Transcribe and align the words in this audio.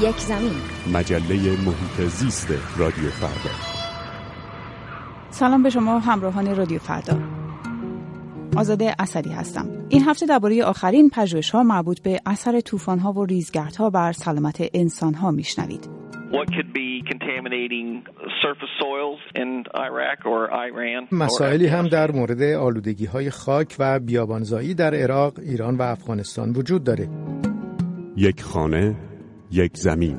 یک 0.00 0.16
زمین. 0.16 0.52
مجله 0.94 1.34
محیط 1.36 2.08
زیست 2.08 2.78
رادیو 2.78 3.08
فردا. 3.10 3.54
سلام 5.30 5.62
به 5.62 5.70
شما 5.70 5.98
همراهان 5.98 6.56
رادیو 6.56 6.78
فردا. 6.78 7.18
آزاده 8.56 8.94
اسدی 8.98 9.30
هستم. 9.30 9.68
این 9.88 10.02
هفته 10.02 10.26
درباره 10.26 10.64
آخرین 10.64 11.10
پژوهش 11.10 11.50
ها 11.50 11.62
مربوط 11.62 12.00
به 12.00 12.20
اثر 12.26 12.60
طوفان 12.60 12.98
ها 12.98 13.12
و 13.12 13.24
ریزگردها 13.24 13.90
بر 13.90 14.12
سلامت 14.12 14.70
انسان 14.74 15.14
ها 15.14 15.30
میشنوید 15.30 15.88
مسائلی 21.12 21.66
هم 21.66 21.88
در 21.88 22.10
مورد 22.10 22.42
آلودگی 22.42 23.06
های 23.06 23.30
خاک 23.30 23.76
و 23.78 24.00
بیابانزایی 24.00 24.74
در 24.74 24.94
عراق، 24.94 25.38
ایران 25.38 25.76
و 25.76 25.82
افغانستان 25.82 26.50
وجود 26.50 26.84
داره. 26.84 27.08
یک 28.16 28.42
خانه، 28.42 28.96
یک 29.56 29.76
زمین. 29.76 30.18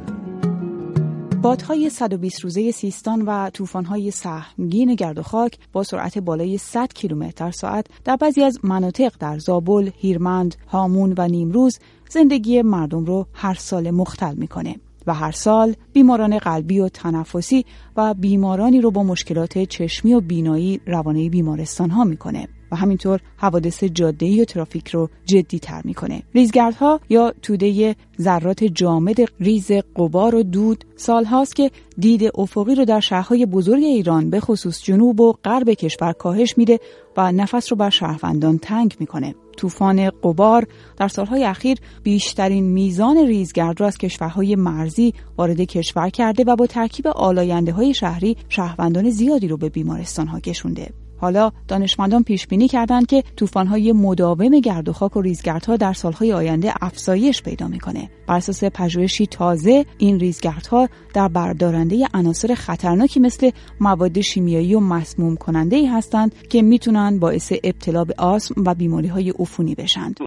بادهای 1.41 1.89
120 1.89 2.39
روزه 2.39 2.71
سیستان 2.71 3.21
و 3.21 3.49
طوفان‌های 3.49 4.11
سهمگین 4.11 4.95
گرد 4.95 5.17
و 5.17 5.23
خاک 5.23 5.57
با 5.73 5.83
سرعت 5.83 6.17
بالای 6.17 6.57
100 6.57 6.93
کیلومتر 6.93 7.51
ساعت 7.51 7.87
در 8.03 8.15
بعضی 8.15 8.43
از 8.43 8.59
مناطق 8.63 9.13
در 9.19 9.37
زابل، 9.37 9.89
هیرمند، 9.97 10.55
هامون 10.67 11.13
و 11.17 11.27
نیمروز 11.27 11.79
زندگی 12.09 12.61
مردم 12.61 13.05
رو 13.05 13.27
هر 13.33 13.53
سال 13.53 13.91
مختل 13.91 14.35
می‌کنه. 14.35 14.75
و 15.07 15.13
هر 15.13 15.31
سال 15.31 15.75
بیماران 15.93 16.37
قلبی 16.37 16.79
و 16.79 16.89
تنفسی 16.89 17.65
و 17.97 18.13
بیمارانی 18.13 18.81
رو 18.81 18.91
با 18.91 19.03
مشکلات 19.03 19.57
چشمی 19.63 20.13
و 20.13 20.21
بینایی 20.21 20.81
روانه 20.85 21.29
بیمارستان 21.29 21.89
ها 21.89 22.03
می‌کنه 22.03 22.47
و 22.71 22.75
همینطور 22.75 23.19
حوادث 23.37 23.83
جاده‌ای 23.83 24.41
و 24.41 24.45
ترافیک 24.45 24.87
رو 24.89 25.09
جدی 25.25 25.59
تر 25.59 25.81
می‌کنه. 25.85 26.23
ریزگردها 26.33 26.99
یا 27.09 27.33
توده 27.41 27.95
ذرات 28.21 28.63
جامد 28.63 29.17
ریز 29.39 29.71
قبار 29.95 30.35
و 30.35 30.43
دود 30.43 30.85
سالهاست 30.95 31.55
که 31.55 31.71
دید 31.97 32.31
افقی 32.35 32.75
رو 32.75 32.85
در 32.85 32.99
شهرهای 32.99 33.45
بزرگ 33.45 33.83
ایران 33.83 34.29
به 34.29 34.39
خصوص 34.39 34.83
جنوب 34.83 35.19
و 35.19 35.33
غرب 35.43 35.69
کشور 35.69 36.13
کاهش 36.13 36.57
میده 36.57 36.79
و 37.17 37.31
نفس 37.31 37.71
رو 37.71 37.77
بر 37.77 37.89
شهروندان 37.89 38.57
تنگ 38.57 38.95
می‌کنه. 38.99 39.35
طوفان 39.57 40.09
قبار 40.09 40.67
در 40.97 41.07
سالهای 41.07 41.43
اخیر 41.43 41.77
بیشترین 42.03 42.63
میزان 42.63 43.17
ریزگرد 43.17 43.81
را 43.81 43.87
از 43.87 43.97
کشورهای 43.97 44.55
مرزی 44.55 45.13
وارد 45.37 45.61
کشور 45.61 46.09
کرده 46.09 46.43
و 46.47 46.55
با 46.55 46.67
ترکیب 46.67 47.07
آلاینده 47.07 47.71
های 47.71 47.93
شهری 47.93 48.37
شهروندان 48.49 49.09
زیادی 49.09 49.47
رو 49.47 49.57
به 49.57 49.69
بیمارستان 49.69 50.27
ها 50.27 50.39
کشونده. 50.39 51.06
حالا 51.17 51.51
دانشمندان 51.67 52.23
پیش 52.23 52.47
بینی 52.47 52.67
کردند 52.67 53.07
که 53.07 53.23
طوفان‌های 53.37 53.91
مداوم 53.91 54.59
گرد 54.59 54.89
و 54.89 54.93
خاک 54.93 55.17
و 55.17 55.21
ریزگردها 55.21 55.75
در 55.77 55.93
سالهای 55.93 56.33
آینده 56.33 56.73
افزایش 56.81 57.43
پیدا 57.43 57.67
می‌کنه. 57.67 58.09
بر 58.27 58.35
اساس 58.35 58.63
پژوهشی 58.63 59.27
تازه 59.27 59.85
این 59.97 60.19
ریزگردها 60.19 60.89
در 61.13 61.27
بردارنده 61.27 62.07
عناصر 62.13 62.53
خطرناکی 62.53 63.19
مثل 63.19 63.51
مواد 63.79 64.21
شیمیایی 64.21 64.75
و 64.75 64.79
مسموم 64.79 65.35
کننده 65.35 65.75
ای 65.75 65.85
هستند 65.85 66.47
که 66.49 66.61
می‌تونن 66.61 67.19
باعث 67.19 67.53
ابتلا 67.63 68.03
به 68.03 68.13
آسم 68.17 68.63
و 68.65 68.75
بیماری 68.75 69.07
های 69.07 69.33
عفونی 69.39 69.75
بشند. 69.75 70.17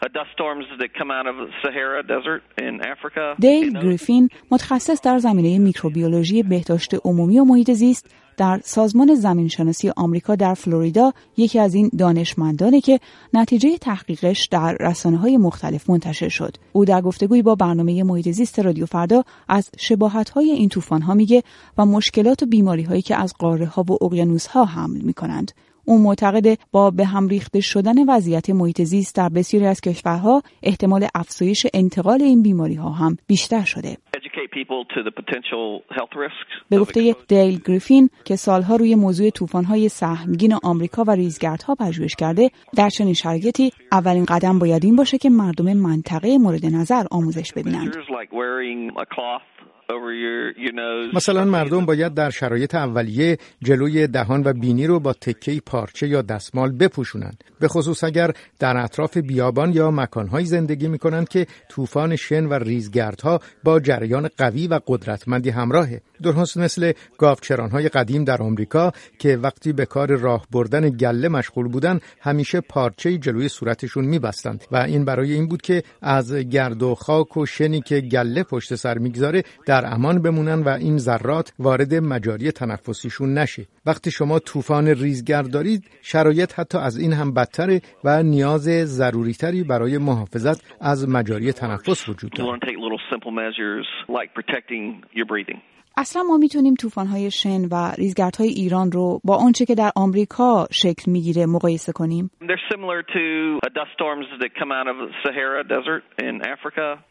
دیل 3.39 3.73
گریفین 3.73 4.29
متخصص 4.51 5.03
در 5.03 5.19
زمینه 5.19 5.59
میکروبیولوژی 5.59 6.43
بهداشت 6.43 6.95
عمومی 7.05 7.39
و 7.39 7.45
محیط 7.45 7.71
زیست 7.71 8.15
در 8.37 8.61
سازمان 8.65 9.15
زمینشناسی 9.15 9.91
آمریکا 9.97 10.35
در 10.35 10.55
فلوریدا 10.55 11.13
یکی 11.37 11.59
از 11.59 11.75
این 11.75 11.91
دانشمندانه 11.99 12.81
که 12.81 13.01
نتیجه 13.35 13.79
تحقیقش 13.79 14.47
در 14.47 14.77
رسانه 14.81 15.17
های 15.17 15.37
مختلف 15.37 15.91
منتشر 15.91 16.29
شد. 16.29 16.57
او 16.73 16.85
در 16.85 17.01
گفتگوی 17.01 17.43
با 17.43 17.55
برنامه 17.55 18.03
محیط 18.03 18.29
زیست 18.29 18.59
رادیو 18.59 18.87
فردا 18.87 19.25
از 19.49 19.71
شباهت 19.79 20.31
های 20.31 20.51
این 20.51 20.69
طوفان 20.69 21.03
ها 21.03 21.15
میگه 21.15 21.43
و 21.79 21.87
مشکلات 21.87 22.43
و 22.43 22.47
بیماری 22.47 22.83
هایی 22.83 23.03
که 23.03 23.17
از 23.17 23.35
قاره 23.39 23.67
ها 23.67 23.85
و 23.89 24.05
اقیانوس 24.05 24.47
ها 24.47 24.65
حمل 24.65 25.01
می 25.01 25.15
کنند. 25.15 25.53
او 25.85 25.99
معتقد 25.99 26.59
با 26.73 26.91
به 26.91 27.05
هم 27.05 27.29
ریخته 27.29 27.61
شدن 27.61 28.09
وضعیت 28.09 28.51
محیط 28.51 28.83
زیست 28.83 29.15
در 29.15 29.29
بسیاری 29.29 29.67
از 29.67 29.81
کشورها 29.81 30.43
احتمال 30.63 31.09
افزایش 31.15 31.67
انتقال 31.75 32.23
این 32.23 32.43
بیماری 32.43 32.75
ها 32.75 32.91
هم 32.91 33.17
بیشتر 33.27 33.65
شده. 33.65 33.97
به 36.71 36.79
گفته 36.79 37.15
دیل 37.29 37.61
گریفین 37.67 38.09
که 38.25 38.37
سالها 38.37 38.77
روی 38.77 38.95
موضوع 38.95 39.31
طوفان‌های 39.31 39.89
سهمگین 39.89 40.55
آمریکا 40.63 41.05
و 41.05 41.11
ریزگردها 41.11 41.75
پژوهش 41.75 42.15
کرده 42.19 42.51
در 42.77 42.89
چنین 42.89 43.15
شرایطی 43.15 43.71
اولین 43.93 44.25
قدم 44.25 44.59
باید 44.59 44.85
این 44.85 44.97
باشه 44.97 45.19
که 45.19 45.31
مردم 45.31 45.73
منطقه 45.73 46.39
مورد 46.39 46.67
نظر 46.67 47.05
آموزش 47.11 47.53
ببینند. 47.53 47.97
مثلا 51.15 51.45
مردم 51.45 51.87
باید 51.87 52.15
در 52.15 52.31
شرایط 52.31 52.75
اولیه 52.75 53.39
جلوی 53.63 54.07
دهان 54.07 54.43
و 54.45 54.53
بینی 54.53 54.87
رو 54.87 55.01
با 55.01 55.13
تکه 55.13 55.61
پارچه 55.67 56.09
یا 56.09 56.23
دستمال 56.23 56.73
بپوشونند. 56.73 57.45
به 57.61 57.69
خصوص 57.69 58.05
اگر 58.05 58.31
در 58.59 58.77
اطراف 58.77 59.17
بیابان 59.17 59.73
یا 59.73 59.91
مکانهایی 59.91 60.47
زندگی 60.47 60.89
می 60.89 60.99
کنند 60.99 61.29
که 61.29 61.47
طوفان 61.69 62.17
شن 62.17 62.47
و 62.47 62.55
ریزگردها 62.55 63.41
با 63.65 63.81
جریان 63.81 64.29
قوی 64.39 64.67
و 64.67 64.81
قدرتمندی 64.87 65.51
همراهه. 65.51 66.01
درست 66.23 66.57
مثل 66.57 66.93
گاوچرانهای 67.19 67.89
قدیم 67.89 68.25
در 68.25 68.43
آمریکا 68.43 68.93
که 69.19 69.37
وقتی 69.37 69.73
به 69.73 69.87
کار 69.87 70.17
راه 70.17 70.47
بردن 70.51 70.91
گله 70.91 71.29
مشغول 71.29 71.69
بودن 71.69 72.01
همیشه 72.21 72.61
پارچه 72.61 73.19
جلوی 73.19 73.49
صورتشون 73.49 74.05
میبستند. 74.05 74.65
و 74.73 74.77
این 74.77 75.05
برای 75.05 75.33
این 75.33 75.49
بود 75.49 75.63
که 75.63 75.83
از 76.03 76.35
گرد 76.35 76.83
و 76.83 76.95
خاک 76.95 77.37
و 77.37 77.47
شنی 77.47 77.81
که 77.81 78.01
گله 78.01 78.43
پشت 78.43 78.75
سر 78.75 78.99
می‌گذاره 78.99 79.43
در 79.67 79.80
امان 79.85 80.23
بمونن 80.23 80.63
و 80.63 80.69
این 80.69 80.99
ذرات 80.99 81.53
وارد 81.59 81.95
مجاری 81.95 82.53
تنفسیشون 82.53 83.39
نشه. 83.39 83.67
وقتی 83.87 84.11
شما 84.11 84.39
طوفان 84.39 84.87
ریزگرد 84.89 85.51
دارید 85.51 85.85
شرایط 86.03 86.59
حتی 86.61 86.79
از 86.79 86.99
این 86.99 87.13
هم 87.13 87.35
بدتره 87.35 87.81
و 88.05 88.23
نیاز 88.23 88.63
ضروریتری 88.85 89.63
برای 89.65 89.99
محافظت 89.99 90.65
از 90.81 91.09
مجاری 91.09 91.53
تنفس 91.53 92.09
وجود 92.09 92.33
داره. 92.33 92.59
اصلا 95.97 96.23
ما 96.23 96.37
می‌تونیم 96.37 96.75
طوفان‌های 96.75 97.31
شن 97.31 97.65
و 97.65 97.93
ریزگردهای 97.99 98.49
ایران 98.49 98.93
رو 98.93 99.21
با 99.25 99.37
آنچه 99.37 99.65
که 99.65 99.75
در 99.75 99.91
آمریکا 99.97 100.67
شکل 100.71 101.13
می‌گیره 101.13 101.47
مقایسه 101.47 101.93
کنیم. 101.93 102.31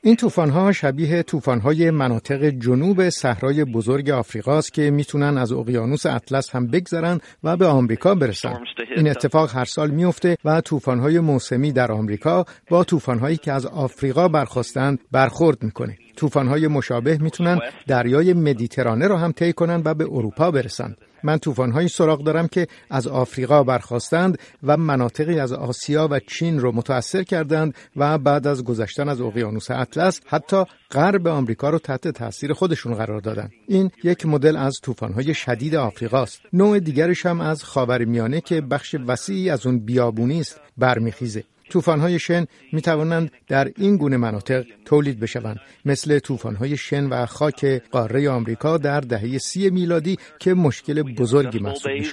این 0.02 0.16
طوفان‌ها 0.16 0.72
شبیه 0.72 1.24
طوفان‌های 1.24 1.92
مناطق 1.92 2.44
جنوب 2.50 3.10
صحرای 3.10 3.66
بزرگ 3.66 4.10
آفریقاست 4.10 4.74
که 4.74 4.92
می‌تونن 4.92 5.38
از 5.38 5.52
اقیانوس 5.52 6.06
اطلس 6.06 6.56
هم 6.56 6.68
بگذرن 6.68 7.20
و 7.44 7.58
به 7.58 7.66
آمریکا 7.66 8.16
برسن. 8.16 8.54
این 8.96 9.10
اتفاق 9.10 9.56
هر 9.56 9.66
سال 9.66 9.92
میفته 9.92 10.38
و 10.46 10.62
طوفان‌های 10.62 11.20
موسمی 11.20 11.72
در 11.72 11.92
آمریکا 11.92 12.46
با 12.70 12.84
طوفان‌هایی 12.84 13.38
که 13.38 13.52
از 13.52 13.66
آفریقا 13.66 14.28
برخواستند 14.28 15.00
برخورد 15.12 15.64
می‌کنه. 15.64 15.98
طوفان‌های 16.20 16.68
مشابه 16.68 17.18
می‌تونن 17.18 17.60
دریای 17.88 18.34
مدیترانه 18.34 19.08
را 19.08 19.18
هم 19.18 19.32
طی 19.32 19.54
کنند 19.54 19.82
و 19.86 19.94
به 19.94 20.04
اروپا 20.04 20.52
برسند. 20.52 20.98
من 21.24 21.38
طوفان‌هایی 21.38 21.88
سراغ 21.88 22.24
دارم 22.24 22.48
که 22.48 22.68
از 22.90 23.08
آفریقا 23.08 23.64
برخواستند 23.64 24.38
و 24.64 24.78
مناطقی 24.78 25.40
از 25.40 25.54
آسیا 25.54 26.08
و 26.12 26.20
چین 26.20 26.60
رو 26.60 26.72
متاثر 26.72 27.24
کردند 27.24 27.74
و 27.96 28.18
بعد 28.18 28.48
از 28.48 28.64
گذشتن 28.64 29.10
از 29.10 29.22
اقیانوس 29.22 29.72
اطلس 29.72 30.22
حتی 30.26 30.64
غرب 30.92 31.28
آمریکا 31.28 31.70
رو 31.70 31.80
تحت 31.80 32.08
تاثیر 32.08 32.54
خودشون 32.54 32.94
قرار 32.94 33.20
دادن. 33.20 33.50
این 33.68 33.92
یک 34.04 34.26
مدل 34.26 34.56
از 34.58 34.80
طوفان‌های 34.84 35.34
شدید 35.34 35.76
آفریقاست. 35.76 36.42
نوع 36.54 36.80
دیگرش 36.80 37.26
هم 37.26 37.42
از 37.42 37.64
خاورمیانه 37.64 38.42
که 38.42 38.62
بخش 38.62 38.96
وسیعی 39.08 39.50
از 39.50 39.66
اون 39.66 39.80
بیابونی 39.80 40.40
است 40.40 40.62
برمیخیزه. 40.78 41.44
طوفان‌های 41.70 42.20
شن 42.20 42.46
می 42.74 42.82
توانند 42.82 43.32
در 43.48 43.72
این 43.78 43.98
گونه 43.98 44.18
مناطق 44.18 44.66
تولید 44.86 45.20
بشوند. 45.20 45.60
مثل 45.86 46.20
طوفان‌های 46.20 46.78
شن 46.78 47.06
و 47.08 47.26
خاک 47.26 47.66
قاره 47.92 48.30
آمریکا 48.30 48.78
در 48.78 49.00
دهه 49.00 49.38
سی 49.38 49.70
میلادی 49.70 50.18
که 50.40 50.54
مشکل 50.54 51.02
بزرگی 51.02 51.60
محسوب 51.60 51.92
می 51.92 52.04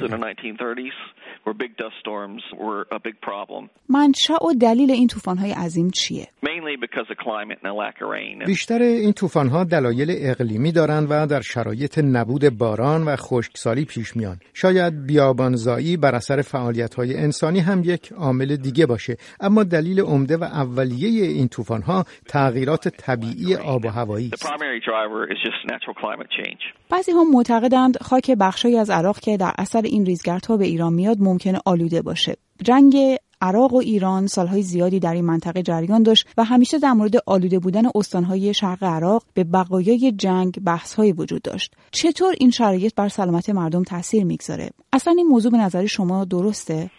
منشأ 3.88 4.35
و 4.35 4.53
دلیل 4.61 4.91
این 4.91 5.06
طوفان‌های 5.08 5.53
عظیم 5.53 5.91
چیه؟ 5.91 6.26
بیشتر 8.47 8.82
این 8.82 9.12
طوفان‌ها 9.12 9.64
دلایل 9.64 10.09
اقلیمی 10.11 10.73
دارند 10.73 11.06
و 11.11 11.26
در 11.26 11.41
شرایط 11.41 11.99
نبود 11.99 12.59
باران 12.59 13.02
و 13.02 13.17
خشکسالی 13.17 13.85
پیش 13.85 14.17
میان. 14.17 14.41
شاید 14.55 15.06
بیابانزایی 15.06 15.97
بر 15.97 16.14
اثر 16.14 16.43
فعالیت‌های 16.43 17.17
انسانی 17.17 17.61
هم 17.61 17.82
یک 17.85 18.12
عامل 18.12 18.56
دیگه 18.56 18.87
باشه، 18.87 19.17
اما 19.47 19.65
دلیل 19.65 20.01
عمده 20.01 20.37
و 20.37 20.45
اولیه 20.45 21.27
این 21.27 21.49
طوفان‌ها 21.49 22.05
تغییرات 22.29 22.89
طبیعی 22.89 23.55
آب 23.57 23.85
و 23.85 23.89
هوایی 23.89 24.31
است. 24.33 24.47
بعضی 26.91 27.13
ها 27.13 27.25
معتقدند 27.25 28.03
خاک 28.03 28.31
بخشی 28.31 28.77
از 28.79 28.91
عراق 28.91 29.19
که 29.19 29.37
در 29.37 29.53
اثر 29.59 29.83
این 29.83 30.07
ریزگردها 30.07 30.57
به 30.57 30.65
ایران 30.65 30.93
میاد 30.93 31.17
ممکنه 31.21 31.61
آلوده 31.65 32.03
باشه. 32.03 32.37
جنگ 32.63 33.17
عراق 33.41 33.73
و 33.73 33.77
ایران 33.77 34.27
سالهای 34.27 34.62
زیادی 34.62 35.00
در 35.00 35.15
این 35.15 35.25
منطقه 35.25 35.62
جریان 35.62 36.03
داشت 36.03 36.29
و 36.38 36.44
همیشه 36.44 36.79
در 36.79 36.93
مورد 36.93 37.12
آلوده 37.27 37.59
بودن 37.59 37.83
استانهای 37.94 38.55
شرق 38.55 38.85
عراق 38.85 39.25
به 39.35 39.44
بقایای 39.44 40.12
جنگ 40.12 40.61
بحثهایی 40.65 41.12
وجود 41.12 41.43
داشت. 41.43 41.75
چطور 41.91 42.35
این 42.41 42.50
شرایط 42.50 42.94
بر 42.94 43.09
سلامت 43.09 43.50
مردم 43.50 43.83
تاثیر 43.83 44.25
می‌گذاره؟ 44.25 44.71
اصلا 44.93 45.15
این 45.17 45.27
موضوع 45.27 45.53
به 45.53 45.59
نظر 45.59 45.87
شما 45.87 46.25
درسته؟ 46.25 46.91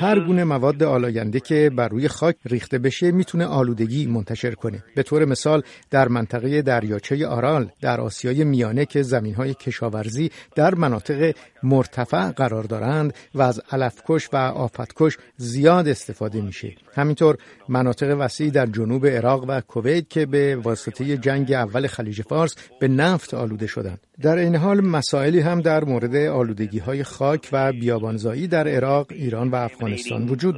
هر 0.00 0.20
گونه 0.20 0.44
مواد 0.44 0.82
آلاینده 0.82 1.40
که 1.40 1.70
بر 1.76 1.88
روی 1.88 2.08
خاک 2.08 2.36
ریخته 2.46 2.78
بشه 2.78 3.10
می‌تونه 3.10 3.46
آلودگی 3.46 4.06
منتشر 4.06 4.50
کنه. 4.50 4.84
به 4.96 5.02
طور 5.02 5.24
مثال 5.24 5.62
در 5.90 6.08
منطقه 6.08 6.62
دریاچه 6.62 7.26
آرال 7.26 7.68
در 7.82 8.00
آسیای 8.00 8.44
میانه 8.44 8.86
که 8.86 9.02
زمینهای 9.02 9.54
کشاورزی 9.54 10.30
در 10.56 10.74
مناطق 10.74 11.34
مرتفع 11.62 11.97
قرار 12.04 12.64
دارند 12.64 13.14
و 13.34 13.42
از 13.42 13.60
علفکش 13.72 14.28
و 14.32 14.36
آفتکش 14.36 15.16
زیاد 15.36 15.88
استفاده 15.88 16.40
میشه. 16.40 16.74
همینطور 16.94 17.36
مناطق 17.68 18.16
وسیع 18.18 18.50
در 18.50 18.66
جنوب 18.66 19.06
عراق 19.06 19.44
و 19.48 19.60
کویت 19.60 20.10
که 20.10 20.26
به 20.26 20.56
واسطه 20.56 21.16
جنگ 21.16 21.52
اول 21.52 21.86
خلیج 21.86 22.22
فارس 22.22 22.56
به 22.80 22.88
نفت 22.88 23.34
آلوده 23.34 23.66
شدند. 23.66 24.00
در 24.22 24.36
این 24.36 24.56
حال 24.56 24.80
مسائلی 24.80 25.40
هم 25.40 25.60
در 25.60 25.84
مورد 25.84 26.16
آلودگی 26.16 26.78
های 26.78 27.04
خاک 27.04 27.48
و 27.52 27.72
بیابانزایی 27.72 28.46
در 28.46 28.68
عراق، 28.68 29.06
ایران 29.10 29.48
و 29.50 29.54
افغانستان 29.54 30.28
وجود 30.28 30.56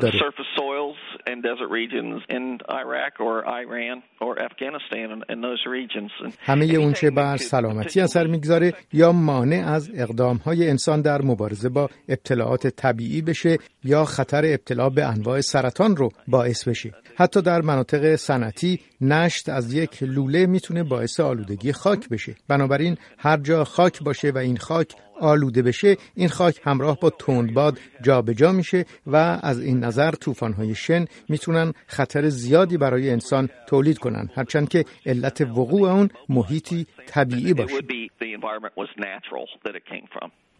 داره. 6.20 6.32
همه 6.40 6.64
اونچه 6.64 7.10
بر 7.10 7.36
سلامتی 7.36 8.00
اثر 8.00 8.26
می‌گذاره 8.26 8.72
یا 8.92 9.12
مانع 9.12 9.64
از 9.66 9.90
اقدام 9.94 10.36
های 10.36 10.68
انسان 10.70 11.02
در 11.02 11.22
مبارزه 11.22 11.68
با 11.68 11.88
ابتلاعات 12.08 12.66
طبیعی 12.66 13.22
بشه 13.22 13.58
یا 13.84 14.04
خطر 14.04 14.44
ابتلا 14.44 14.88
به 14.88 15.04
انواع 15.04 15.40
سرطان 15.40 15.96
رو 15.96 16.08
باعث 16.28 16.68
بشه. 16.68 16.92
حتی 17.16 17.42
در 17.42 17.60
مناطق 17.60 18.16
صنعتی 18.16 18.80
نشت 19.00 19.48
از 19.48 19.74
یک 19.74 20.02
لوله 20.02 20.46
می‌تونه 20.46 20.84
باعث 20.84 21.20
آلودگی 21.20 21.72
خاک 21.72 22.08
بشه. 22.08 22.34
بنابراین 22.48 22.96
هر 23.18 23.36
جا 23.36 23.64
خاک 23.64 24.02
باشه 24.02 24.30
و 24.30 24.38
این 24.38 24.56
خاک 24.56 24.94
آلوده 25.20 25.62
بشه 25.62 25.96
این 26.14 26.28
خاک 26.28 26.60
همراه 26.64 26.98
با 27.00 27.10
تندباد 27.10 27.78
جابجا 28.02 28.52
میشه 28.52 28.84
و 29.06 29.16
از 29.42 29.60
این 29.60 29.84
نظر 29.84 30.10
طوفان‌های 30.10 30.74
شن 30.74 31.04
می‌تونن 31.28 31.72
خطر 31.86 32.28
زیادی 32.28 32.76
برای 32.76 33.10
انسان 33.10 33.48
تولید 33.66 33.98
کنن 33.98 34.28
هرچند 34.34 34.68
که 34.68 34.84
علت 35.06 35.40
وقوع 35.40 35.90
اون 35.90 36.08
محیطی 36.28 36.86
طبیعی 37.06 37.54
باشه 37.54 37.74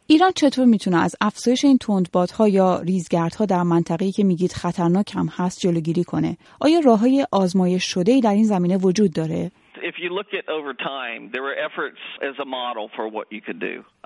ایران 0.07 0.33
چطور 0.35 0.65
می‌تونه 0.65 0.97
از 0.97 1.17
افزایش 1.21 1.65
این 1.65 1.79
تندبادها 1.79 2.49
یا 2.49 2.81
ریزگردها 2.81 3.45
در 3.45 3.63
منطقه‌ای 3.63 4.13
که 4.13 4.25
میگید 4.25 4.53
خطرناک 4.53 5.17
هم 5.17 5.29
هست 5.37 5.61
جلوگیری 5.61 6.05
کنه؟ 6.05 6.37
آیا 6.61 6.81
راههای 6.81 7.27
آزمایش 7.33 7.85
شده 7.85 8.21
در 8.21 8.33
این 8.33 8.45
زمینه 8.45 8.77
وجود 8.77 9.13
داره؟ 9.13 9.51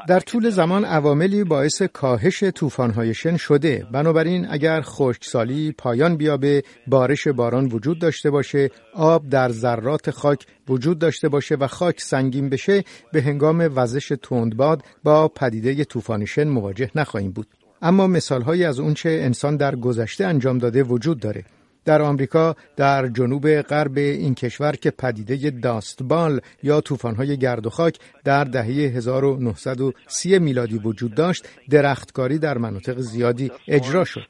در 0.09 0.21
طول 0.21 0.49
زمان 0.49 0.85
عواملی 0.85 1.45
باعث 1.45 1.83
کاهش 1.83 2.45
طوفان‌های 2.45 3.15
شن 3.15 3.37
شده. 3.37 3.87
بنابراین 3.93 4.47
اگر 4.51 4.81
خشکسالی 4.81 5.73
پایان 5.79 6.17
بیابه 6.17 6.63
بارش 6.87 7.29
باران 7.29 7.65
وجود 7.67 7.99
داشته 7.99 8.31
باشه 8.31 8.71
آب 8.95 9.29
در 9.29 9.49
ذرات 9.49 10.11
خاک 10.11 10.47
وجود 10.69 10.99
داشته 10.99 11.29
باشه 11.29 11.55
و 11.55 11.67
خاک 11.67 12.01
سنگین 12.01 12.49
بشه 12.49 12.83
به 13.13 13.23
هنگام 13.23 13.71
وزش 13.77 14.13
تندباد 14.23 14.83
با 15.05 15.29
پدیده 15.29 15.85
طوفان 15.85 16.25
شن 16.25 16.49
مواجه 16.49 16.91
نخواهیم 16.95 17.33
بود. 17.33 17.47
اما 17.83 18.07
مثالهایی 18.07 18.65
از 18.65 18.81
اونچه 18.81 19.09
انسان 19.09 19.57
در 19.57 19.77
گذشته 19.77 20.27
انجام 20.27 20.59
داده 20.59 20.83
وجود 20.83 21.21
داره. 21.21 21.45
در 21.85 22.03
آمریکا 22.03 22.57
در 22.77 23.09
جنوب 23.09 23.61
غرب 23.61 23.99
این 23.99 24.35
کشور 24.35 24.73
که 24.73 24.91
پدیده 24.91 25.51
داستبال 25.51 26.41
یا 26.63 26.81
طوفان‌های 26.81 27.37
گرد 27.37 27.67
و 27.67 27.71
خاک 27.71 27.99
در 28.25 28.45
دهه 28.45 28.67
1930 28.67 30.39
میلادی 30.39 30.79
وجود 30.79 31.15
داشت 31.15 31.49
درختکاری 31.71 32.39
در 32.39 32.59
مناطق 32.59 33.01
زیادی 33.01 33.53
اجرا 33.69 34.05
شد. 34.05 34.23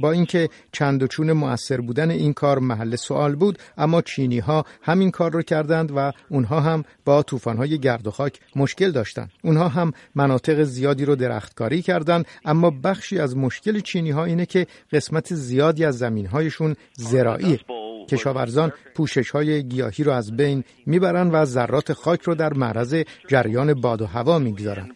با 0.00 0.12
اینکه 0.12 0.48
چند 0.72 1.02
و 1.02 1.06
چون 1.06 1.32
مؤثر 1.32 1.80
بودن 1.80 2.10
این 2.10 2.32
کار 2.32 2.58
محل 2.58 2.96
سوال 2.96 3.34
بود 3.34 3.58
اما 3.78 4.02
چینی 4.02 4.38
ها 4.38 4.64
همین 4.82 5.10
کار 5.10 5.32
رو 5.32 5.42
کردند 5.42 5.92
و 5.96 6.12
اونها 6.28 6.60
هم 6.60 6.84
با 7.04 7.22
طوفان‌های 7.22 7.78
گرد 7.78 8.06
و 8.06 8.10
خاک 8.10 8.40
مشکل 8.56 8.90
داشتند. 8.90 9.30
اونها 9.42 9.68
هم 9.68 9.92
مناطق 10.14 10.62
زیادی 10.62 11.04
رو 11.04 11.16
درختکاری 11.16 11.82
کردند 11.82 12.26
اما 12.44 12.70
بخشی 12.70 13.18
از 13.18 13.36
مشکل 13.36 13.80
چینی 13.80 14.10
ها 14.10 14.24
اینه 14.24 14.46
که 14.46 14.66
قسمت 14.92 15.34
زیادی 15.34 15.84
از 15.84 15.98
زمینهایشون 15.98 16.76
زراعی. 16.94 17.58
کشاورزان 18.06 18.72
پوشش 18.94 19.30
های 19.30 19.62
گیاهی 19.62 20.04
رو 20.04 20.12
از 20.12 20.36
بین 20.36 20.64
می‌برند 20.86 21.34
و 21.34 21.44
ذرات 21.44 21.92
خاک 21.92 22.22
رو 22.22 22.34
در 22.34 22.52
معرض 22.52 23.02
جریان 23.28 23.74
باد 23.74 24.02
و 24.02 24.06
هوا 24.06 24.38
می‌گذارند. 24.38 24.90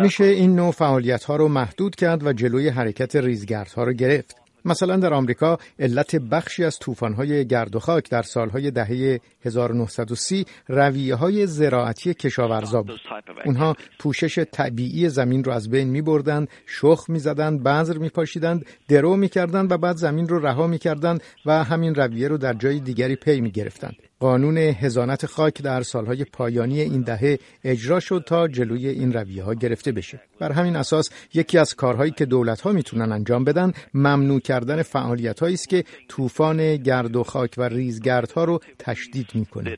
میشه 0.00 0.24
این 0.24 0.56
نوع 0.56 0.72
فعالیت 0.72 1.24
ها 1.24 1.36
رو 1.36 1.48
محدود 1.48 1.96
کرد 1.96 2.26
و 2.26 2.32
جلوی 2.32 2.68
حرکت 2.68 3.16
ریزگردها 3.16 3.84
رو 3.84 3.92
گرفت. 3.92 4.43
مثلا 4.64 4.96
در 4.96 5.14
آمریکا 5.14 5.58
علت 5.78 6.16
بخشی 6.16 6.64
از 6.64 6.78
طوفان‌های 6.78 7.46
گرد 7.46 7.76
و 7.76 7.78
خاک 7.78 8.10
در 8.10 8.22
سالهای 8.22 8.70
دهه 8.70 9.20
1930 9.44 10.44
رویه 10.68 11.14
های 11.14 11.46
زراعتی 11.46 12.14
کشاورزا 12.14 12.82
بود. 12.82 13.00
اونها 13.44 13.76
پوشش 13.98 14.38
طبیعی 14.38 15.08
زمین 15.08 15.44
رو 15.44 15.52
از 15.52 15.70
بین 15.70 15.88
می 15.88 16.02
بردند، 16.02 16.48
شخ 16.66 17.04
می 17.08 17.18
زدند، 17.18 17.62
بذر 17.62 17.98
می 17.98 18.08
پاشیدند، 18.08 18.66
درو 18.88 19.16
می 19.16 19.28
کردند 19.28 19.72
و 19.72 19.78
بعد 19.78 19.96
زمین 19.96 20.28
رو 20.28 20.46
رها 20.46 20.66
می 20.66 20.78
کردند 20.78 21.22
و 21.46 21.64
همین 21.64 21.94
رویه 21.94 22.28
رو 22.28 22.38
در 22.38 22.52
جای 22.52 22.80
دیگری 22.80 23.16
پی 23.16 23.40
می 23.40 23.50
گرفتند. 23.50 23.96
قانون 24.20 24.58
هزانت 24.58 25.26
خاک 25.26 25.62
در 25.62 25.82
سالهای 25.82 26.24
پایانی 26.24 26.80
این 26.80 27.02
دهه 27.02 27.38
اجرا 27.64 28.00
شد 28.00 28.24
تا 28.26 28.48
جلوی 28.48 28.88
این 28.88 29.12
رویه 29.12 29.42
ها 29.42 29.54
گرفته 29.54 29.92
بشه. 29.92 30.20
بر 30.40 30.52
همین 30.52 30.76
اساس 30.76 31.28
یکی 31.34 31.58
از 31.58 31.74
کارهایی 31.74 32.10
که 32.10 32.24
دولت 32.24 32.60
ها 32.60 32.72
می‌تونن 32.72 33.12
انجام 33.12 33.44
بدن 33.44 33.72
ممنوع 33.94 34.40
کردن 34.40 34.82
فعالیت 34.82 35.42
است 35.42 35.68
که 35.68 35.84
طوفان 36.08 36.76
گرد 36.76 37.16
و 37.16 37.22
خاک 37.22 37.54
و 37.58 37.62
ریزگردها 37.62 38.44
رو 38.44 38.60
تشدید 38.78 39.26
می‌کنه. 39.34 39.76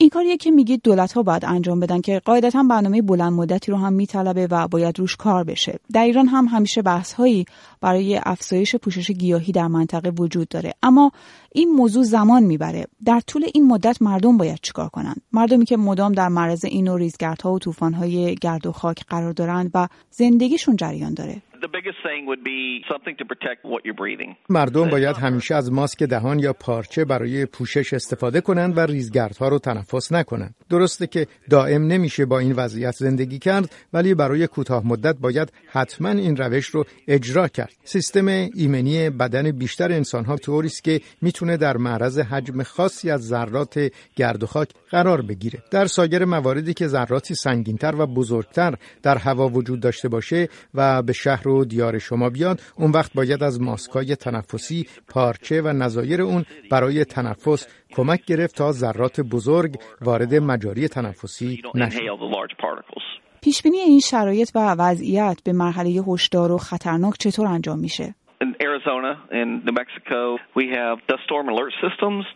این 0.00 0.08
کاریه 0.10 0.36
که 0.36 0.50
میگید 0.50 0.82
دولت 0.82 1.12
ها 1.12 1.22
باید 1.22 1.44
انجام 1.44 1.80
بدن 1.80 2.00
که 2.00 2.20
قاعدتا 2.24 2.62
برنامه 2.62 3.02
بلند 3.02 3.32
مدتی 3.32 3.70
رو 3.70 3.78
هم 3.78 3.92
میطلبه 3.92 4.46
و 4.50 4.68
باید 4.68 4.98
روش 4.98 5.16
کار 5.16 5.44
بشه. 5.44 5.78
در 5.92 6.04
ایران 6.04 6.26
هم 6.26 6.44
همیشه 6.44 6.82
بحث 6.82 7.12
هایی 7.12 7.46
برای 7.80 8.20
افزایش 8.26 8.76
پوشش 8.76 9.10
گیاهی 9.10 9.52
در 9.52 9.66
منطقه 9.66 10.10
وجود 10.10 10.48
داره. 10.48 10.74
اما 10.82 11.12
این 11.52 11.70
موضوع 11.72 12.02
زمان 12.04 12.42
می‌بره. 12.42 12.86
در 13.04 13.20
طول 13.20 13.44
این 13.54 13.66
مدت 13.66 14.02
مردم 14.02 14.36
باید 14.36 14.58
چیکار 14.62 14.88
کنند 14.88 15.22
مردمی 15.32 15.64
که 15.64 15.76
مدام 15.76 16.12
در 16.12 16.28
معرض 16.28 16.64
این 16.64 16.88
و 16.88 16.96
ریزگردها 16.96 17.52
و 17.52 17.58
طوفانهای 17.58 18.34
گرد 18.34 18.66
و 18.66 18.72
خاک 18.72 19.04
قرار 19.08 19.32
دارند 19.32 19.70
و 19.74 19.88
زندگیشون 20.10 20.76
جریان 20.76 21.14
داره. 21.14 21.42
مردم 24.48 24.88
باید 24.90 25.16
همیشه 25.16 25.54
از 25.54 25.72
ماسک 25.72 26.02
دهان 26.02 26.38
یا 26.38 26.52
پارچه 26.52 27.04
برای 27.04 27.46
پوشش 27.46 27.92
استفاده 27.92 28.40
کنند 28.40 28.76
و 28.78 28.80
ریزگردها 28.80 29.48
رو 29.48 29.58
تنفس 29.58 30.12
نکنند. 30.12 30.54
درسته 30.70 31.06
که 31.06 31.26
دائم 31.50 31.86
نمیشه 31.86 32.24
با 32.26 32.38
این 32.38 32.52
وضعیت 32.52 32.94
زندگی 32.94 33.38
کرد 33.38 33.74
ولی 33.92 34.14
برای 34.14 34.46
کوتاه 34.46 34.86
مدت 34.86 35.16
باید 35.20 35.52
حتما 35.72 36.08
این 36.08 36.36
روش 36.36 36.66
رو 36.66 36.84
اجرا 37.08 37.48
کرد. 37.48 37.72
سیستم 37.84 38.26
ایمنی 38.26 39.10
بدن 39.10 39.50
بیشتر 39.50 39.92
انسانها 39.92 40.36
طوری 40.36 40.66
است 40.66 40.84
که 40.84 41.00
می‌تونه 41.22 41.56
در 41.56 41.76
معرض 41.76 42.18
حجم 42.18 42.62
خاصی 42.62 43.10
از 43.10 43.20
ذرات 43.20 43.92
گرد 44.16 44.42
و 44.42 44.46
خاک 44.46 44.68
قرار 44.90 45.22
بگیره. 45.22 45.62
در 45.70 45.86
سایر 45.86 46.24
مواردی 46.24 46.74
که 46.74 46.86
ذراتی 46.86 47.34
سنگینتر 47.34 47.94
و 47.98 48.06
بزرگتر 48.06 48.74
در 49.02 49.18
هوا 49.18 49.48
وجود 49.48 49.80
داشته 49.80 50.08
باشه 50.08 50.48
و 50.74 51.02
به 51.02 51.12
شهر 51.12 51.48
و 51.50 51.64
دیار 51.64 51.98
شما 51.98 52.30
بیاد 52.30 52.60
اون 52.76 52.90
وقت 52.90 53.12
باید 53.14 53.42
از 53.42 53.60
ماسکای 53.60 54.16
تنفسی 54.16 54.86
پارچه 55.08 55.62
و 55.62 55.68
نظایر 55.68 56.22
اون 56.22 56.44
برای 56.70 57.04
تنفس 57.04 57.66
کمک 57.92 58.24
گرفت 58.24 58.56
تا 58.56 58.72
ذرات 58.72 59.20
بزرگ 59.20 59.74
وارد 60.00 60.34
مجاری 60.34 60.88
تنفسی 60.88 61.62
نشه. 61.74 62.00
پیشبینی 63.42 63.78
این 63.78 64.00
شرایط 64.00 64.50
و 64.54 64.74
وضعیت 64.78 65.40
به 65.44 65.52
مرحله 65.52 65.90
هشدار 65.90 66.52
و 66.52 66.58
خطرناک 66.58 67.14
چطور 67.18 67.46
انجام 67.46 67.78
میشه؟ 67.78 68.14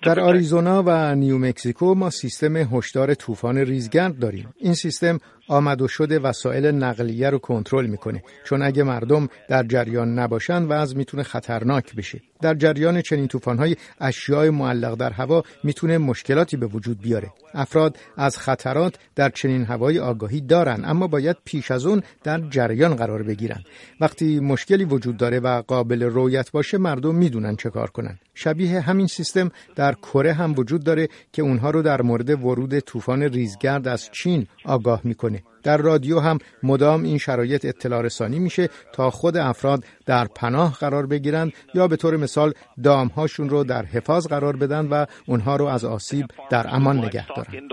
در 0.03 0.21
آریزونا 0.21 0.83
و 0.87 1.15
نیومکزیکو 1.15 1.95
ما 1.95 2.11
سیستم 2.11 2.57
هشدار 2.57 3.15
طوفان 3.15 3.59
ریزگرد 3.59 4.19
داریم. 4.19 4.55
این 4.61 4.75
سیستم 4.75 5.19
آمد 5.49 5.83
و 5.83 5.89
شده 5.89 6.19
وسایل 6.19 6.67
نقلیه 6.67 7.31
رو 7.31 7.39
کنترل 7.39 7.87
می‌کنه. 7.87 8.23
چون 8.45 8.63
اگه 8.63 8.83
مردم 8.83 9.29
در 9.49 9.63
جریان 9.63 10.19
نباشن 10.19 10.63
وضع 10.63 10.97
می‌تونه 10.97 11.23
خطرناک 11.23 11.95
بشه. 11.95 12.21
در 12.41 12.55
جریان 12.55 13.03
چنین 13.03 13.29
طوفان‌های 13.29 13.77
اشیاء 14.01 14.51
معلق 14.51 14.95
در 14.95 15.11
هوا 15.13 15.43
می‌تونه 15.65 15.99
مشکلاتی 15.99 16.57
به 16.57 16.67
وجود 16.67 17.01
بیاره. 17.01 17.33
افراد 17.55 17.97
از 18.17 18.39
خطرات 18.39 18.95
در 19.15 19.29
چنین 19.29 19.65
هوایی 19.65 19.99
آگاهی 19.99 20.41
دارن 20.41 20.83
اما 20.85 21.07
باید 21.07 21.37
پیش 21.45 21.71
از 21.71 21.87
اون 21.87 22.03
در 22.25 22.41
جریان 22.41 22.95
قرار 22.95 23.23
بگیرن. 23.23 23.63
وقتی 24.01 24.41
مشکلی 24.41 24.85
وجود 24.85 25.17
داره 25.17 25.41
و 25.41 25.63
قابل 25.63 26.03
رویت 26.03 26.51
باشه 26.51 26.79
مردم 26.79 27.15
می‌دونن 27.15 27.57
چه 27.57 27.71
کار 27.71 27.91
کنن. 27.91 28.19
شبیه 28.35 28.81
همین 28.81 29.07
سیستم 29.07 29.51
در 29.77 29.93
کره 29.95 30.33
هم 30.33 30.55
وجود 30.57 30.85
داره 30.85 31.09
که 31.33 31.43
اونها 31.43 31.71
رو 31.71 31.83
در 31.83 32.03
مورد 32.03 32.45
ورود 32.45 32.79
طوفان 32.79 33.23
ریزگرد 33.23 33.89
از 33.89 34.11
چین 34.13 34.47
آگاه 34.65 35.01
می‌کنه. 35.05 35.43
در 35.65 35.77
رادیو 35.77 36.21
هم 36.21 36.39
مدام 36.63 37.03
این 37.03 37.19
شرایط 37.19 37.65
اطلاع 37.65 38.03
رسانی 38.03 38.39
میشه 38.39 38.69
تا 38.93 39.11
خود 39.11 39.37
افراد 39.37 39.85
در 40.07 40.27
پناه 40.37 40.75
قرار 40.81 41.07
بگیرند 41.07 41.53
یا 41.75 41.89
به 41.89 41.97
طور 41.97 42.17
مثال 42.17 42.53
دامهاشون 42.85 43.49
رو 43.49 43.65
در 43.65 43.85
حفاظ 43.85 44.27
قرار 44.27 44.57
بدن 44.57 44.87
و 44.87 45.07
اونها 45.27 45.57
رو 45.57 45.65
از 45.65 45.85
آسیب 45.85 46.27
در 46.51 46.67
امان 46.69 46.99
نگه 46.99 47.27
دارن. 47.27 47.69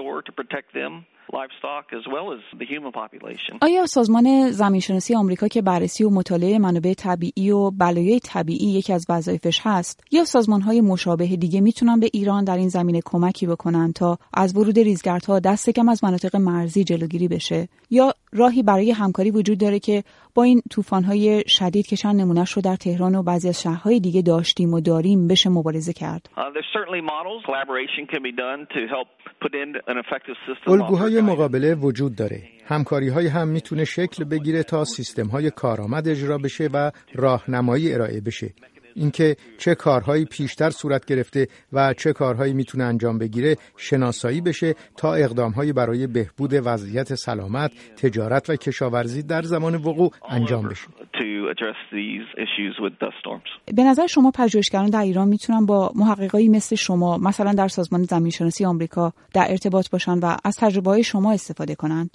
آیا 3.61 3.85
سازمان 3.85 4.51
زمینشناسی 4.51 5.15
آمریکا 5.15 5.47
که 5.47 5.61
بررسی 5.61 6.03
و 6.03 6.09
مطالعه 6.09 6.59
منابع 6.59 6.93
طبیعی 6.93 7.51
و 7.51 7.71
بلایای 7.71 8.19
طبیعی 8.19 8.71
یکی 8.71 8.93
از 8.93 9.05
وظایفش 9.09 9.61
هست 9.63 10.03
یا 10.11 10.23
های 10.65 10.81
مشابه 10.81 11.25
دیگه 11.25 11.61
می‌تونن 11.61 11.99
به 11.99 12.09
ایران 12.13 12.43
در 12.43 12.57
این 12.57 12.69
زمینه 12.69 12.99
کمکی 13.05 13.47
بکنن 13.47 13.93
تا 13.93 14.17
از 14.33 14.57
ورود 14.57 14.79
ریزگردها 14.79 15.39
دست 15.39 15.69
کم 15.69 15.89
از 15.89 16.03
مناطق 16.03 16.35
مرزی 16.35 16.83
جلوگیری 16.83 17.27
بشه 17.27 17.67
یا 17.91 18.13
راهی 18.33 18.63
برای 18.63 18.91
همکاری 18.91 19.31
وجود 19.31 19.57
داره 19.57 19.79
که 19.79 20.03
با 20.35 20.43
این 20.43 20.61
های 21.07 21.43
شدید 21.47 21.87
که 21.87 21.95
چند 21.95 22.21
نمونهش 22.21 22.51
رو 22.51 22.61
در 22.61 22.75
تهران 22.75 23.15
و 23.15 23.23
بعضی 23.23 23.47
از 23.49 23.61
شهرهای 23.61 23.99
دیگه 23.99 24.21
داشتیم 24.21 24.73
و 24.73 24.81
داریم 24.81 25.27
بشه 25.27 25.49
مبارزه 25.49 25.93
کرد. 25.93 26.29
الگوهای 30.67 31.21
مقابله 31.21 31.75
وجود 31.75 32.15
داره. 32.15 32.41
همکاری 32.65 33.09
های 33.09 33.27
هم 33.27 33.47
می‌تونه 33.47 33.85
شکل 33.85 34.23
بگیره 34.23 34.63
تا 34.63 34.83
سیستم 34.83 35.27
های 35.27 35.49
کارآمد 35.49 36.07
اجرا 36.07 36.37
بشه 36.37 36.69
و 36.73 36.91
راهنمایی 37.15 37.93
ارائه 37.93 38.21
بشه. 38.21 38.53
اینکه 38.95 39.35
چه 39.57 39.75
کارهایی 39.75 40.25
پیشتر 40.25 40.69
صورت 40.69 41.05
گرفته 41.05 41.47
و 41.73 41.93
چه 41.93 42.13
کارهایی 42.13 42.53
می‌تونه 42.53 42.83
انجام 42.83 43.17
بگیره 43.17 43.55
شناسایی 43.77 44.41
بشه 44.41 44.75
تا 44.97 45.13
اقدامهایی 45.13 45.73
برای 45.73 46.07
بهبود 46.07 46.53
وضعیت 46.53 47.15
سلامت، 47.15 47.71
تجارت 47.95 48.49
و 48.49 48.55
کشاورزی 48.55 49.23
در 49.23 49.41
زمان 49.41 49.75
وقوع 49.75 50.11
انجام 50.29 50.67
بشه. 50.67 50.87
به 53.75 53.83
نظر 53.83 54.07
شما 54.07 54.31
پژوهشگران 54.31 54.89
در 54.89 55.01
ایران 55.01 55.27
می‌تونن 55.27 55.65
با 55.65 55.91
محققایی 55.95 56.49
مثل 56.49 56.75
شما 56.75 57.17
مثلا 57.17 57.53
در 57.53 57.67
سازمان 57.67 58.03
زمینشناسی 58.03 58.65
آمریکا 58.65 59.13
در 59.33 59.45
ارتباط 59.49 59.89
باشن 59.89 60.19
و 60.19 60.37
از 60.43 60.57
تجربه 60.57 61.01
شما 61.01 61.33
استفاده 61.33 61.75
کنند؟ 61.75 62.09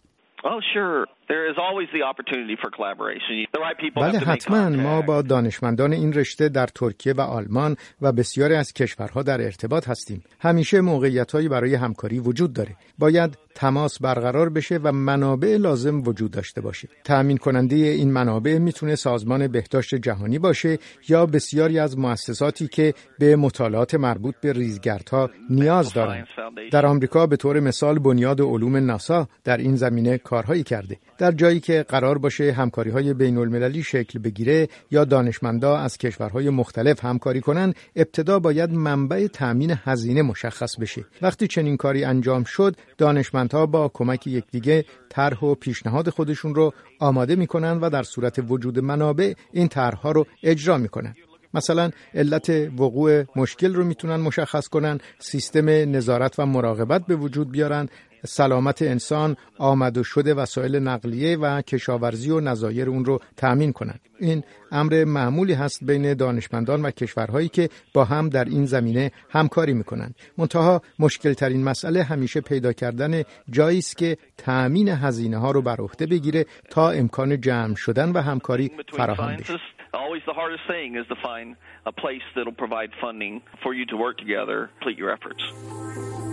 بله 3.97 4.19
حتما 4.19 4.69
ما 4.69 5.03
با 5.03 5.23
دانشمندان 5.23 5.93
این 5.93 6.13
رشته 6.13 6.49
در 6.49 6.67
ترکیه 6.67 7.13
و 7.13 7.21
آلمان 7.21 7.77
و 8.03 8.13
بسیاری 8.13 8.55
از 8.55 8.73
کشورها 8.73 9.23
در 9.23 9.41
ارتباط 9.41 9.89
هستیم. 9.89 10.23
همیشه 10.41 10.81
موقعیت 10.81 11.33
هایی 11.33 11.49
برای 11.49 11.75
همکاری 11.75 12.19
وجود 12.19 12.53
داره. 12.53 12.77
باید 12.99 13.39
تماس 13.55 14.03
برقرار 14.03 14.51
بشه 14.51 14.81
و 14.83 14.93
منابع 14.93 15.57
لازم 15.57 16.03
وجود 16.03 16.31
داشته 16.31 16.61
باشه. 16.61 16.89
تأمین 17.05 17.37
کننده 17.37 17.77
این 17.77 18.13
منابع 18.13 18.59
می‌تونه 18.59 18.95
سازمان 18.95 19.49
بهداشت 19.49 19.95
جهانی 19.95 20.39
باشه 20.39 20.79
یا 21.09 21.27
بسیاری 21.27 21.79
از 21.79 21.99
مؤسساتی 21.99 22.69
که 22.69 22.95
به 23.19 23.37
مطالعات 23.37 23.95
مربوط 23.95 24.35
به 24.43 24.53
ریزگردها 24.53 25.31
نیاز 25.51 25.93
دارند. 25.93 26.27
در 26.73 26.87
آمریکا 26.87 27.27
به 27.27 27.37
طور 27.37 27.61
مثال 27.61 27.99
بنیاد 27.99 28.41
علوم 28.41 28.77
ناسا 28.77 29.29
در 29.45 29.57
این 29.57 29.77
زمینه 29.77 30.19
کارهایی 30.19 30.63
کرده. 30.63 30.97
در 31.19 31.33
جایی 31.33 31.61
که 31.61 31.85
قرار 31.89 32.19
باشه 32.19 32.53
همکاری 32.53 32.91
های 32.91 33.15
بین 33.15 33.39
المللی 33.39 33.83
شکل 33.83 34.19
بگیره 34.19 34.69
یا 34.91 35.05
دانشمندا 35.05 35.77
از 35.77 35.99
کشورهای 35.99 36.51
مختلف 36.51 37.05
همکاری 37.05 37.41
کنند 37.41 37.75
ابتدا 37.97 38.39
باید 38.39 38.71
منبع 38.71 39.27
تأمین 39.27 39.75
هزینه 39.85 40.23
مشخص 40.23 40.77
بشه. 40.81 41.05
وقتی 41.23 41.47
چنین 41.47 41.77
کاری 41.77 42.05
انجام 42.05 42.45
شد 42.45 42.77
دانشمندها 42.99 43.67
با 43.67 43.91
کمک 43.95 44.27
یکدیگه 44.27 44.85
طرح 45.09 45.45
و 45.45 45.55
پیشنهاد 45.55 46.09
خودشون 46.09 46.55
رو 46.55 46.73
آماده 46.99 47.37
می‌کنن 47.37 47.79
و 47.81 47.91
در 47.91 48.03
صورت 48.03 48.39
وجود 48.49 48.79
منابع 48.79 49.33
این 49.53 49.69
طرحها 49.69 50.13
رو 50.13 50.27
اجرا 50.43 50.79
می‌کنن. 50.79 51.15
مثلا 51.55 51.91
علت 52.15 52.51
وقوع 52.79 53.25
مشکل 53.37 53.75
رو 53.75 53.85
می‌تونن 53.85 54.17
مشخص 54.17 54.69
کنن 54.69 54.99
سیستم 55.19 55.69
نظارت 55.69 56.39
و 56.39 56.47
مراقبت 56.47 57.07
به 57.07 57.17
وجود 57.17 57.51
بیارن 57.53 57.89
سلامت 58.27 58.83
انسان 58.83 59.37
آمد 59.59 59.99
و 59.99 60.05
شده 60.05 60.35
وسایل 60.35 60.77
نقلیه 60.77 61.37
و 61.37 61.63
کشاورزی 61.63 62.31
و 62.31 62.41
نظایر 62.41 62.89
اون 62.89 63.05
رو 63.05 63.21
تأمین 63.37 63.73
کنند. 63.73 64.01
این 64.21 64.45
امر 64.73 65.05
معمولی 65.05 65.53
هست 65.53 65.85
بین 65.85 66.15
دانشمندان 66.15 66.83
و 66.83 66.91
کشورهایی 66.91 67.49
که 67.49 67.69
با 67.95 68.05
هم 68.05 68.29
در 68.29 68.45
این 68.45 68.67
زمینه 68.67 69.11
همکاری 69.31 69.75
می‌کنند. 69.75 70.15
منتها 70.39 70.83
مشکل 70.99 71.33
ترین 71.33 71.65
مسئله 71.65 72.03
همیشه 72.03 72.41
پیدا 72.41 72.73
کردن 72.73 73.23
جایی 73.51 73.79
است 73.79 73.97
که 73.97 74.17
تأمین 74.39 74.89
هزینه 74.89 75.39
ها 75.39 75.51
رو 75.51 75.63
بر 75.63 75.77
عهده 75.77 76.07
بگیره 76.07 76.47
تا 76.71 76.91
امکان 76.91 77.41
جمع 77.41 77.75
شدن 77.75 78.13
و 78.13 78.21
همکاری 78.21 78.71
فراهم 78.93 79.37
بشه. 79.37 79.55
Always 79.95 80.25
the 80.27 80.35
hardest 80.35 80.67
thing 80.69 80.97
is 81.01 81.07
to 81.13 81.17
find 81.29 81.57
a 81.87 81.93
place 81.93 82.27
that'll 82.35 82.61
provide 82.65 82.91
funding 83.01 83.41
for 83.63 83.73
you 83.73 83.87
to 83.87 83.97
work 83.97 84.19
together, 84.19 84.69
complete 84.79 84.99
your 84.99 85.11
efforts. 85.17 86.26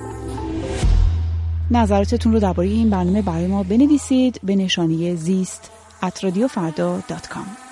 نظراتتون 1.76 2.34
رو 2.34 2.40
درباره 2.40 2.68
این 2.68 2.90
برنامه 2.90 3.22
برای 3.22 3.48
ما 3.48 3.64
بنویسید 3.64 4.40
به 4.44 4.56
نشانی 4.56 5.16
زیست 5.16 5.72
at 6.02 7.63